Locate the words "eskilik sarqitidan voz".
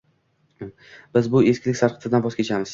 1.53-2.43